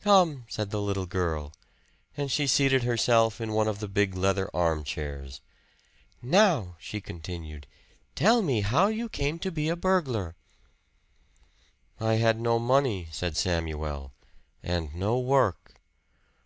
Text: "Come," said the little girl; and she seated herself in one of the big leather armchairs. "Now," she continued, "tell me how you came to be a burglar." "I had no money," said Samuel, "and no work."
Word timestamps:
"Come," 0.00 0.46
said 0.48 0.70
the 0.70 0.80
little 0.80 1.04
girl; 1.04 1.52
and 2.16 2.32
she 2.32 2.46
seated 2.46 2.82
herself 2.84 3.42
in 3.42 3.52
one 3.52 3.68
of 3.68 3.78
the 3.78 3.88
big 3.88 4.14
leather 4.14 4.48
armchairs. 4.54 5.42
"Now," 6.22 6.76
she 6.78 6.98
continued, 6.98 7.66
"tell 8.14 8.40
me 8.40 8.62
how 8.62 8.86
you 8.86 9.10
came 9.10 9.38
to 9.40 9.52
be 9.52 9.68
a 9.68 9.76
burglar." 9.76 10.34
"I 12.00 12.14
had 12.14 12.40
no 12.40 12.58
money," 12.58 13.08
said 13.12 13.36
Samuel, 13.36 14.14
"and 14.62 14.94
no 14.94 15.18
work." 15.18 15.74